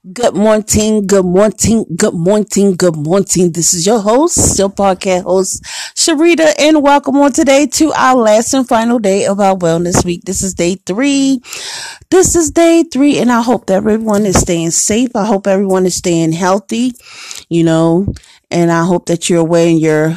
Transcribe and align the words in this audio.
Good 0.00 0.34
morning, 0.34 1.06
good 1.06 1.26
morning, 1.26 1.84
good 1.94 2.14
morning, 2.14 2.74
good 2.74 2.96
morning. 2.96 3.52
This 3.52 3.74
is 3.74 3.84
your 3.84 4.00
host, 4.00 4.58
your 4.58 4.70
podcast 4.70 5.24
host, 5.24 5.62
Sharita, 5.94 6.54
and 6.58 6.82
welcome 6.82 7.16
on 7.16 7.32
today 7.32 7.66
to 7.66 7.92
our 7.92 8.16
last 8.16 8.54
and 8.54 8.66
final 8.66 8.98
day 8.98 9.26
of 9.26 9.40
our 9.40 9.54
wellness 9.54 10.02
week. 10.02 10.22
This 10.24 10.40
is 10.42 10.54
day 10.54 10.76
three. 10.86 11.42
This 12.10 12.34
is 12.34 12.50
day 12.50 12.82
three, 12.82 13.18
and 13.18 13.30
I 13.30 13.42
hope 13.42 13.66
that 13.66 13.74
everyone 13.74 14.24
is 14.24 14.40
staying 14.40 14.70
safe. 14.70 15.14
I 15.14 15.26
hope 15.26 15.46
everyone 15.46 15.84
is 15.84 15.96
staying 15.96 16.32
healthy, 16.32 16.92
you 17.50 17.62
know, 17.62 18.10
and 18.50 18.72
I 18.72 18.86
hope 18.86 19.04
that 19.06 19.28
you're 19.28 19.44
wearing 19.44 19.76
your 19.76 20.14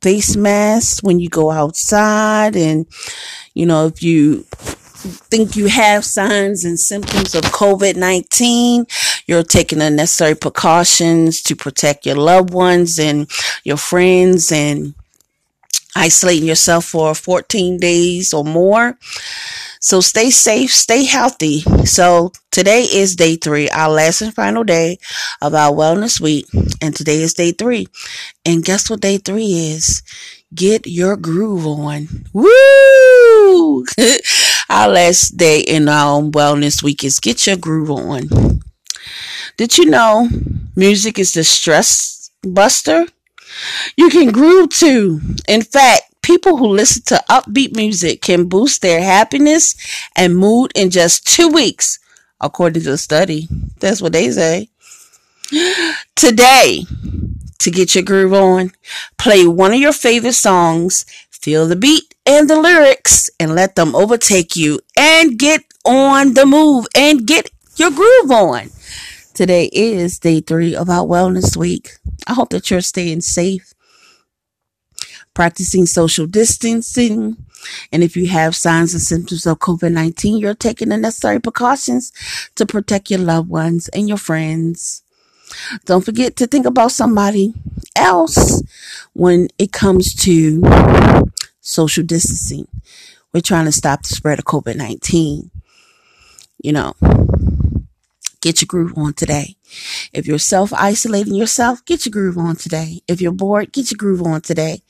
face 0.00 0.34
mask 0.34 1.04
when 1.04 1.20
you 1.20 1.28
go 1.28 1.50
outside 1.50 2.56
and, 2.56 2.86
you 3.52 3.66
know, 3.66 3.86
if 3.86 4.02
you 4.02 4.46
think 5.30 5.56
you 5.56 5.66
have 5.66 6.04
signs 6.04 6.64
and 6.64 6.78
symptoms 6.78 7.34
of 7.34 7.42
COVID 7.44 7.96
19, 7.96 8.86
you're 9.26 9.42
taking 9.42 9.80
the 9.80 9.90
necessary 9.90 10.34
precautions 10.34 11.42
to 11.42 11.56
protect 11.56 12.06
your 12.06 12.16
loved 12.16 12.52
ones 12.52 12.98
and 12.98 13.28
your 13.64 13.76
friends 13.76 14.52
and 14.52 14.94
isolating 15.96 16.46
yourself 16.46 16.84
for 16.84 17.14
14 17.14 17.78
days 17.78 18.32
or 18.34 18.44
more. 18.44 18.98
So 19.80 20.00
stay 20.00 20.30
safe, 20.30 20.72
stay 20.72 21.04
healthy. 21.04 21.60
So 21.84 22.32
today 22.50 22.82
is 22.82 23.16
day 23.16 23.36
three, 23.36 23.68
our 23.70 23.88
last 23.88 24.20
and 24.20 24.34
final 24.34 24.64
day 24.64 24.98
of 25.40 25.54
our 25.54 25.72
wellness 25.72 26.20
week. 26.20 26.46
And 26.82 26.94
today 26.94 27.22
is 27.22 27.34
day 27.34 27.52
three. 27.52 27.88
And 28.44 28.64
guess 28.64 28.90
what 28.90 29.00
day 29.00 29.18
three 29.18 29.70
is? 29.72 30.02
Get 30.54 30.86
your 30.86 31.16
groove 31.16 31.66
on. 31.66 32.08
Woo! 32.32 33.84
our 34.70 34.88
last 34.88 35.36
day 35.36 35.60
in 35.60 35.88
our 35.88 36.20
wellness 36.20 36.82
week 36.82 37.04
is 37.04 37.20
get 37.20 37.46
your 37.46 37.56
groove 37.56 37.90
on. 37.90 38.62
Did 39.56 39.78
you 39.78 39.86
know 39.86 40.28
music 40.76 41.18
is 41.18 41.32
the 41.32 41.42
stress 41.42 42.30
buster? 42.42 43.06
You 43.96 44.10
can 44.10 44.30
groove 44.30 44.68
too. 44.68 45.20
In 45.48 45.62
fact, 45.62 46.02
people 46.20 46.58
who 46.58 46.66
listen 46.66 47.02
to 47.06 47.24
upbeat 47.30 47.74
music 47.74 48.20
can 48.20 48.48
boost 48.48 48.82
their 48.82 49.00
happiness 49.00 49.74
and 50.14 50.36
mood 50.36 50.72
in 50.74 50.90
just 50.90 51.26
two 51.26 51.48
weeks, 51.48 51.98
according 52.38 52.82
to 52.82 52.92
a 52.92 52.98
study. 52.98 53.48
That's 53.80 54.02
what 54.02 54.12
they 54.12 54.30
say. 54.30 54.68
Today, 56.16 56.84
to 57.58 57.70
get 57.70 57.94
your 57.94 58.04
groove 58.04 58.34
on, 58.34 58.72
play 59.16 59.46
one 59.46 59.72
of 59.72 59.80
your 59.80 59.94
favorite 59.94 60.34
songs, 60.34 61.06
feel 61.30 61.66
the 61.66 61.76
beat 61.76 62.14
and 62.26 62.50
the 62.50 62.60
lyrics, 62.60 63.30
and 63.40 63.54
let 63.54 63.74
them 63.74 63.96
overtake 63.96 64.54
you 64.54 64.80
and 64.98 65.38
get 65.38 65.64
on 65.86 66.34
the 66.34 66.44
move 66.44 66.86
and 66.94 67.26
get 67.26 67.50
your 67.76 67.90
groove 67.90 68.30
on. 68.30 68.70
Today 69.36 69.68
is 69.70 70.18
day 70.18 70.40
three 70.40 70.74
of 70.74 70.88
our 70.88 71.04
wellness 71.04 71.58
week. 71.58 71.98
I 72.26 72.32
hope 72.32 72.48
that 72.48 72.70
you're 72.70 72.80
staying 72.80 73.20
safe, 73.20 73.74
practicing 75.34 75.84
social 75.84 76.26
distancing, 76.26 77.36
and 77.92 78.02
if 78.02 78.16
you 78.16 78.28
have 78.28 78.56
signs 78.56 78.94
and 78.94 79.02
symptoms 79.02 79.44
of 79.44 79.58
COVID 79.58 79.92
19, 79.92 80.38
you're 80.38 80.54
taking 80.54 80.88
the 80.88 80.96
necessary 80.96 81.38
precautions 81.38 82.12
to 82.54 82.64
protect 82.64 83.10
your 83.10 83.20
loved 83.20 83.50
ones 83.50 83.88
and 83.88 84.08
your 84.08 84.16
friends. 84.16 85.02
Don't 85.84 86.02
forget 86.02 86.36
to 86.36 86.46
think 86.46 86.64
about 86.64 86.92
somebody 86.92 87.52
else 87.94 88.62
when 89.12 89.48
it 89.58 89.70
comes 89.70 90.14
to 90.14 90.62
social 91.60 92.04
distancing. 92.04 92.68
We're 93.34 93.42
trying 93.42 93.66
to 93.66 93.72
stop 93.72 94.00
the 94.00 94.14
spread 94.14 94.38
of 94.38 94.46
COVID 94.46 94.76
19. 94.76 95.50
You 96.62 96.72
know, 96.72 96.94
get 98.46 98.62
your 98.62 98.66
groove 98.66 98.96
on 98.96 99.12
today. 99.12 99.56
If 100.12 100.24
you're 100.28 100.38
self 100.38 100.72
isolating 100.72 101.34
yourself, 101.34 101.84
get 101.84 102.06
your 102.06 102.12
groove 102.12 102.38
on 102.38 102.54
today. 102.54 103.00
If 103.08 103.20
you're 103.20 103.32
bored, 103.32 103.72
get 103.72 103.90
your 103.90 103.98
groove 103.98 104.22
on 104.22 104.40
today. 104.40 104.82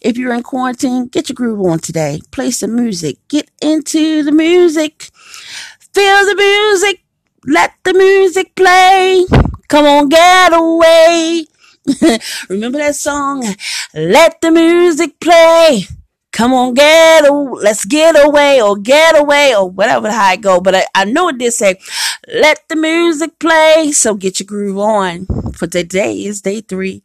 If 0.00 0.16
you're 0.16 0.32
in 0.32 0.42
quarantine, 0.42 1.08
get 1.08 1.28
your 1.28 1.34
groove 1.34 1.60
on 1.60 1.80
today. 1.80 2.22
Play 2.30 2.50
some 2.52 2.74
music. 2.74 3.18
Get 3.28 3.50
into 3.60 4.22
the 4.22 4.32
music. 4.32 5.10
Feel 5.92 6.24
the 6.24 6.36
music. 6.36 7.04
Let 7.44 7.74
the 7.84 7.92
music 7.92 8.54
play. 8.54 9.26
Come 9.68 9.84
on, 9.84 10.08
get 10.08 10.54
away. 10.54 11.44
Remember 12.48 12.78
that 12.78 12.94
song? 12.94 13.44
Let 13.92 14.40
the 14.40 14.50
music 14.50 15.20
play. 15.20 15.84
Come 16.32 16.54
on, 16.54 16.72
get 16.72 17.28
away. 17.28 17.60
let's 17.62 17.84
get 17.84 18.16
away 18.16 18.62
or 18.62 18.78
get 18.78 19.20
away 19.20 19.54
or 19.54 19.68
whatever 19.68 20.10
how 20.10 20.32
it 20.32 20.40
go. 20.40 20.60
But 20.62 20.74
I, 20.76 20.86
I 20.94 21.04
know 21.04 21.28
it 21.28 21.36
did 21.36 21.52
say, 21.52 21.78
let 22.28 22.68
the 22.68 22.76
music 22.76 23.38
play. 23.38 23.92
So 23.92 24.14
get 24.14 24.40
your 24.40 24.46
groove 24.46 24.78
on. 24.78 25.26
For 25.52 25.66
today 25.66 26.24
is 26.24 26.40
day 26.42 26.60
three 26.60 27.02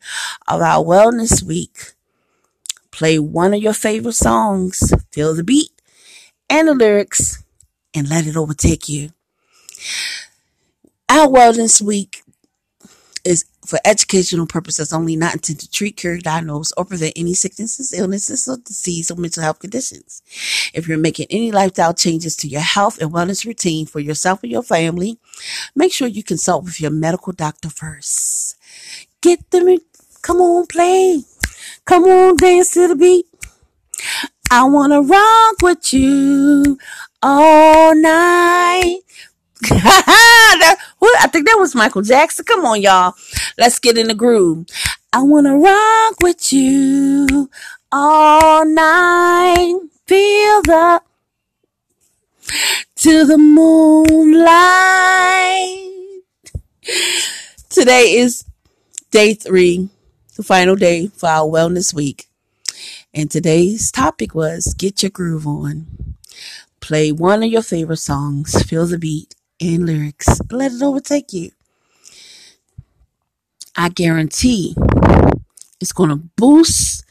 of 0.48 0.62
our 0.62 0.84
wellness 0.84 1.44
week. 1.44 1.94
Play 2.92 3.20
one 3.20 3.54
of 3.54 3.62
your 3.62 3.74
favorite 3.74 4.14
songs, 4.14 4.92
feel 5.12 5.36
the 5.36 5.44
beat 5.44 5.70
and 6.50 6.68
the 6.68 6.74
lyrics, 6.74 7.44
and 7.94 8.10
let 8.10 8.26
it 8.28 8.36
overtake 8.38 8.90
you. 8.90 9.12
Our 11.10 11.28
wellness 11.28 11.82
week 11.82 12.17
is 13.28 13.46
for 13.66 13.80
educational 13.84 14.48
purposes 14.48 14.94
only, 14.94 15.16
not 15.16 15.34
intended 15.34 15.66
to 15.66 15.72
treat, 15.72 15.98
cure, 15.98 16.18
diagnose, 16.18 16.72
or 16.78 16.86
prevent 16.86 17.14
any 17.16 17.34
sicknesses, 17.34 17.94
illnesses, 17.94 18.48
or 18.48 18.58
disease 18.58 19.12
or 19.12 19.16
mental 19.16 19.44
health 19.44 19.60
conditions. 19.60 20.22
If 20.74 20.88
you're 20.88 20.98
making 20.98 21.28
any 21.30 21.52
lifestyle 21.52 21.94
changes 21.94 22.36
to 22.38 22.48
your 22.48 22.62
health 22.62 23.02
and 23.02 23.12
wellness 23.12 23.46
routine 23.46 23.86
for 23.86 24.00
yourself 24.00 24.44
or 24.44 24.48
your 24.48 24.64
family, 24.64 25.20
make 25.76 25.92
sure 25.92 26.08
you 26.08 26.24
consult 26.24 26.64
with 26.64 26.80
your 26.80 26.92
medical 26.92 27.34
doctor 27.34 27.70
first. 27.70 28.56
Get 29.22 29.52
them, 29.52 29.68
in, 29.68 29.80
come 30.22 30.38
on, 30.38 30.66
play. 30.68 31.24
Come 31.86 32.06
on, 32.06 32.38
dance 32.38 32.72
to 32.72 32.88
the 32.88 32.96
beat. 32.96 33.26
I 34.50 34.64
wanna 34.64 35.02
rock 35.02 35.56
with 35.62 35.94
you 35.94 36.78
all 37.22 37.94
night. 37.96 39.00
that, 39.70 40.78
I 41.20 41.28
think 41.28 41.48
that 41.48 41.58
was 41.58 41.74
Michael 41.76 42.04
Jackson. 42.04 42.46
Come 42.46 42.66
on, 42.66 42.82
y'all. 42.82 43.14
Let's 43.58 43.80
get 43.80 43.98
in 43.98 44.08
the 44.08 44.14
groove. 44.14 44.68
I 45.12 45.22
want 45.24 45.48
to 45.48 45.56
rock 45.58 46.16
with 46.22 46.54
you 46.54 47.50
all 47.92 48.66
night. 48.66 49.80
Feel 50.06 50.62
the 50.62 51.02
to 52.98 53.26
the 53.26 53.38
moonlight. 53.38 54.48
Today 57.70 58.14
is 58.16 58.46
day 59.12 59.34
three, 59.34 59.90
the 60.36 60.44
final 60.44 60.76
day 60.76 61.08
for 61.08 61.28
our 61.28 61.48
wellness 61.48 61.94
week. 61.94 62.28
And 63.14 63.32
today's 63.32 63.92
topic 63.92 64.36
was 64.36 64.76
get 64.78 65.02
your 65.02 65.10
groove 65.10 65.48
on. 65.48 65.88
Play 66.80 67.12
one 67.12 67.44
of 67.44 67.50
your 67.50 67.64
favorite 67.64 67.98
songs, 67.98 68.62
feel 68.64 68.86
the 68.86 68.98
beat, 68.98 69.36
and 69.62 69.86
lyrics. 69.86 70.42
Let 70.52 70.74
it 70.74 70.82
overtake 70.82 71.34
you. 71.34 71.52
I 73.76 73.90
guarantee 73.90 74.76
it's 75.80 75.94
going 75.94 76.10
to 76.10 76.22
boost 76.36 77.06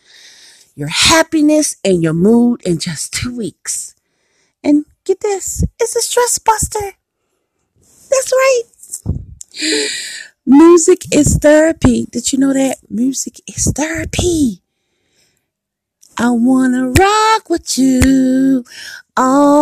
your 0.74 0.88
happiness 0.88 1.76
and 1.84 2.02
your 2.02 2.12
mood 2.12 2.62
in 2.64 2.78
just 2.78 3.12
two 3.12 3.36
weeks. 3.36 3.94
And 4.62 4.84
get 5.04 5.20
this, 5.20 5.64
it's 5.80 5.96
a 5.96 6.02
stress 6.02 6.38
buster. 6.38 6.92
That's 8.10 8.32
right. 8.32 8.62
Music 10.44 11.04
is 11.12 11.38
therapy. 11.38 12.06
Did 12.10 12.32
you 12.32 12.38
know 12.38 12.52
that? 12.52 12.78
Music 12.90 13.40
is 13.48 13.72
therapy. 13.72 14.62
I 16.18 16.30
wanna 16.30 16.90
rock 16.90 17.50
with 17.50 17.78
you 17.78 18.64
all 19.16 19.55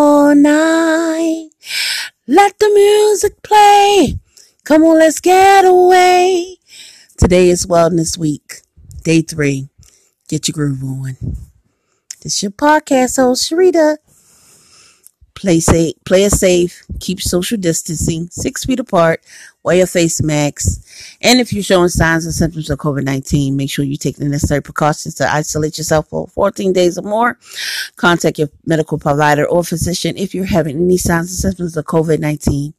Come 4.64 4.82
on, 4.84 4.98
let's 4.98 5.20
get 5.20 5.66
away. 5.66 6.56
Today 7.18 7.50
is 7.50 7.66
Wellness 7.66 8.16
Week, 8.16 8.62
day 9.02 9.20
three. 9.20 9.68
Get 10.26 10.48
your 10.48 10.54
groove 10.54 10.82
on. 10.82 11.18
This 12.22 12.36
is 12.36 12.42
your 12.44 12.52
podcast 12.52 13.18
host, 13.18 13.50
Sharita. 13.50 13.98
Play 15.34 15.60
safe, 15.60 15.96
play 16.06 16.24
it 16.24 16.32
safe, 16.32 16.82
keep 16.98 17.20
social 17.20 17.58
distancing, 17.58 18.28
six 18.30 18.64
feet 18.64 18.80
apart, 18.80 19.22
wear 19.62 19.76
your 19.76 19.86
face 19.86 20.22
masks. 20.22 21.18
And 21.20 21.40
if 21.40 21.52
you're 21.52 21.62
showing 21.62 21.90
signs 21.90 22.24
and 22.24 22.32
symptoms 22.32 22.70
of 22.70 22.78
COVID 22.78 23.04
19, 23.04 23.54
make 23.54 23.70
sure 23.70 23.84
you 23.84 23.98
take 23.98 24.16
the 24.16 24.24
necessary 24.24 24.62
precautions 24.62 25.14
to 25.16 25.30
isolate 25.30 25.76
yourself 25.76 26.08
for 26.08 26.26
14 26.28 26.72
days 26.72 26.96
or 26.96 27.02
more. 27.02 27.38
Contact 27.96 28.38
your 28.38 28.48
medical 28.64 28.98
provider 28.98 29.44
or 29.44 29.62
physician 29.62 30.16
if 30.16 30.34
you're 30.34 30.46
having 30.46 30.78
any 30.78 30.96
signs 30.96 31.28
and 31.28 31.38
symptoms 31.38 31.76
of 31.76 31.84
COVID 31.84 32.18
19. 32.18 32.72